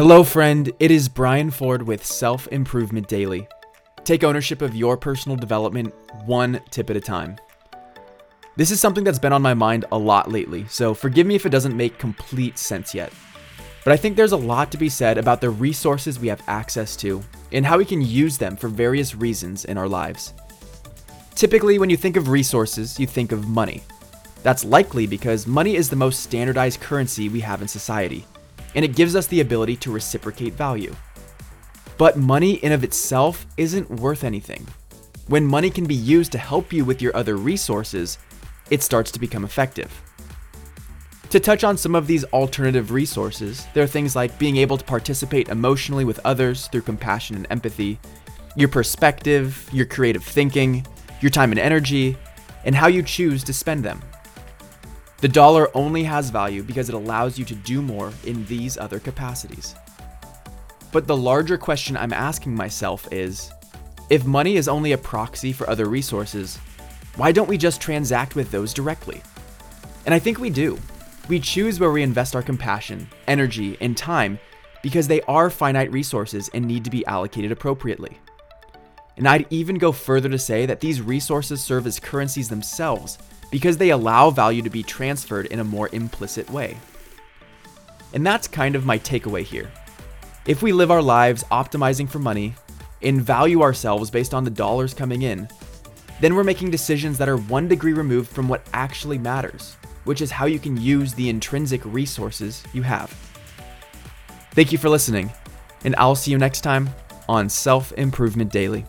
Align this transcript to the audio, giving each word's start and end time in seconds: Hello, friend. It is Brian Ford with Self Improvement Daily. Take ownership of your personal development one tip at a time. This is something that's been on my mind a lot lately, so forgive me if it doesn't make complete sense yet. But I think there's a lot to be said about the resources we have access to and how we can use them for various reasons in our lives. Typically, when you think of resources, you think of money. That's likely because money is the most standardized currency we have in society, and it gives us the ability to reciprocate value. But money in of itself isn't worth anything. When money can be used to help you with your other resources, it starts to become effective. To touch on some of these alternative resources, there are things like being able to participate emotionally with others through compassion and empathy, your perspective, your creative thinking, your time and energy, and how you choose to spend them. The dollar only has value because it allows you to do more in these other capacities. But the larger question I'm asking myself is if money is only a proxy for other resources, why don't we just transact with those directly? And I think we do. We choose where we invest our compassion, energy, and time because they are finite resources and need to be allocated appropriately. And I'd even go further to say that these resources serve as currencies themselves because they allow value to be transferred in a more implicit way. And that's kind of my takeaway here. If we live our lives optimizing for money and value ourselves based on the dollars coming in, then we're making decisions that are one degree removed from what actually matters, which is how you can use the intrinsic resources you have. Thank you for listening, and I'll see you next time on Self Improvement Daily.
Hello, 0.00 0.24
friend. 0.24 0.72
It 0.78 0.90
is 0.90 1.10
Brian 1.10 1.50
Ford 1.50 1.82
with 1.82 2.06
Self 2.06 2.48
Improvement 2.48 3.06
Daily. 3.06 3.46
Take 4.02 4.24
ownership 4.24 4.62
of 4.62 4.74
your 4.74 4.96
personal 4.96 5.36
development 5.36 5.92
one 6.24 6.58
tip 6.70 6.88
at 6.88 6.96
a 6.96 7.02
time. 7.02 7.36
This 8.56 8.70
is 8.70 8.80
something 8.80 9.04
that's 9.04 9.18
been 9.18 9.34
on 9.34 9.42
my 9.42 9.52
mind 9.52 9.84
a 9.92 9.98
lot 9.98 10.32
lately, 10.32 10.64
so 10.70 10.94
forgive 10.94 11.26
me 11.26 11.34
if 11.34 11.44
it 11.44 11.50
doesn't 11.50 11.76
make 11.76 11.98
complete 11.98 12.56
sense 12.56 12.94
yet. 12.94 13.12
But 13.84 13.92
I 13.92 13.98
think 13.98 14.16
there's 14.16 14.32
a 14.32 14.38
lot 14.38 14.72
to 14.72 14.78
be 14.78 14.88
said 14.88 15.18
about 15.18 15.42
the 15.42 15.50
resources 15.50 16.18
we 16.18 16.28
have 16.28 16.42
access 16.48 16.96
to 16.96 17.22
and 17.52 17.66
how 17.66 17.76
we 17.76 17.84
can 17.84 18.00
use 18.00 18.38
them 18.38 18.56
for 18.56 18.68
various 18.68 19.14
reasons 19.14 19.66
in 19.66 19.76
our 19.76 19.86
lives. 19.86 20.32
Typically, 21.34 21.78
when 21.78 21.90
you 21.90 21.98
think 21.98 22.16
of 22.16 22.30
resources, 22.30 22.98
you 22.98 23.06
think 23.06 23.32
of 23.32 23.48
money. 23.48 23.82
That's 24.42 24.64
likely 24.64 25.06
because 25.06 25.46
money 25.46 25.76
is 25.76 25.90
the 25.90 25.96
most 25.96 26.20
standardized 26.22 26.80
currency 26.80 27.28
we 27.28 27.40
have 27.40 27.60
in 27.60 27.68
society, 27.68 28.24
and 28.74 28.84
it 28.84 28.96
gives 28.96 29.16
us 29.16 29.26
the 29.26 29.40
ability 29.40 29.76
to 29.76 29.92
reciprocate 29.92 30.54
value. 30.54 30.94
But 31.98 32.16
money 32.16 32.54
in 32.54 32.72
of 32.72 32.84
itself 32.84 33.46
isn't 33.56 33.90
worth 33.90 34.24
anything. 34.24 34.66
When 35.26 35.44
money 35.44 35.70
can 35.70 35.86
be 35.86 35.94
used 35.94 36.32
to 36.32 36.38
help 36.38 36.72
you 36.72 36.84
with 36.84 37.02
your 37.02 37.14
other 37.16 37.36
resources, 37.36 38.18
it 38.70 38.82
starts 38.82 39.10
to 39.12 39.20
become 39.20 39.44
effective. 39.44 39.90
To 41.30 41.38
touch 41.38 41.62
on 41.62 41.76
some 41.76 41.94
of 41.94 42.08
these 42.08 42.24
alternative 42.24 42.90
resources, 42.90 43.66
there 43.72 43.84
are 43.84 43.86
things 43.86 44.16
like 44.16 44.38
being 44.38 44.56
able 44.56 44.76
to 44.76 44.84
participate 44.84 45.48
emotionally 45.48 46.04
with 46.04 46.18
others 46.24 46.66
through 46.68 46.80
compassion 46.80 47.36
and 47.36 47.46
empathy, 47.50 48.00
your 48.56 48.68
perspective, 48.68 49.68
your 49.72 49.86
creative 49.86 50.24
thinking, 50.24 50.84
your 51.20 51.30
time 51.30 51.52
and 51.52 51.60
energy, 51.60 52.16
and 52.64 52.74
how 52.74 52.88
you 52.88 53.02
choose 53.02 53.44
to 53.44 53.52
spend 53.52 53.84
them. 53.84 54.02
The 55.20 55.28
dollar 55.28 55.68
only 55.76 56.04
has 56.04 56.30
value 56.30 56.62
because 56.62 56.88
it 56.88 56.94
allows 56.94 57.38
you 57.38 57.44
to 57.44 57.54
do 57.54 57.82
more 57.82 58.10
in 58.24 58.46
these 58.46 58.78
other 58.78 58.98
capacities. 58.98 59.74
But 60.92 61.06
the 61.06 61.16
larger 61.16 61.58
question 61.58 61.96
I'm 61.96 62.14
asking 62.14 62.54
myself 62.54 63.06
is 63.12 63.52
if 64.08 64.24
money 64.24 64.56
is 64.56 64.66
only 64.66 64.92
a 64.92 64.98
proxy 64.98 65.52
for 65.52 65.68
other 65.68 65.86
resources, 65.86 66.56
why 67.16 67.32
don't 67.32 67.48
we 67.48 67.58
just 67.58 67.82
transact 67.82 68.34
with 68.34 68.50
those 68.50 68.72
directly? 68.72 69.22
And 70.06 70.14
I 70.14 70.18
think 70.18 70.38
we 70.38 70.48
do. 70.48 70.78
We 71.28 71.38
choose 71.38 71.78
where 71.78 71.90
we 71.90 72.02
invest 72.02 72.34
our 72.34 72.42
compassion, 72.42 73.06
energy, 73.28 73.76
and 73.82 73.96
time 73.96 74.38
because 74.82 75.06
they 75.06 75.20
are 75.22 75.50
finite 75.50 75.92
resources 75.92 76.48
and 76.54 76.64
need 76.64 76.82
to 76.84 76.90
be 76.90 77.04
allocated 77.04 77.52
appropriately. 77.52 78.18
And 79.18 79.28
I'd 79.28 79.46
even 79.50 79.76
go 79.76 79.92
further 79.92 80.30
to 80.30 80.38
say 80.38 80.64
that 80.64 80.80
these 80.80 81.02
resources 81.02 81.62
serve 81.62 81.86
as 81.86 82.00
currencies 82.00 82.48
themselves 82.48 83.18
because 83.50 83.76
they 83.76 83.90
allow 83.90 84.30
value 84.30 84.62
to 84.62 84.70
be 84.70 84.82
transferred 84.82 85.46
in 85.46 85.60
a 85.60 85.64
more 85.64 85.88
implicit 85.92 86.48
way. 86.50 86.76
And 88.12 88.26
that's 88.26 88.48
kind 88.48 88.74
of 88.74 88.86
my 88.86 88.98
takeaway 88.98 89.42
here. 89.42 89.70
If 90.46 90.62
we 90.62 90.72
live 90.72 90.90
our 90.90 91.02
lives 91.02 91.44
optimizing 91.50 92.08
for 92.08 92.18
money 92.18 92.54
and 93.02 93.22
value 93.22 93.62
ourselves 93.62 94.10
based 94.10 94.34
on 94.34 94.44
the 94.44 94.50
dollars 94.50 94.94
coming 94.94 95.22
in, 95.22 95.48
then 96.20 96.34
we're 96.34 96.44
making 96.44 96.70
decisions 96.70 97.18
that 97.18 97.28
are 97.28 97.36
one 97.36 97.68
degree 97.68 97.92
removed 97.92 98.30
from 98.30 98.48
what 98.48 98.66
actually 98.72 99.18
matters, 99.18 99.76
which 100.04 100.20
is 100.20 100.30
how 100.30 100.46
you 100.46 100.58
can 100.58 100.76
use 100.76 101.14
the 101.14 101.28
intrinsic 101.28 101.84
resources 101.84 102.62
you 102.72 102.82
have. 102.82 103.10
Thank 104.52 104.72
you 104.72 104.78
for 104.78 104.88
listening, 104.88 105.30
and 105.84 105.94
I'll 105.96 106.16
see 106.16 106.30
you 106.30 106.38
next 106.38 106.60
time 106.62 106.90
on 107.28 107.48
Self 107.48 107.92
Improvement 107.92 108.52
Daily. 108.52 108.84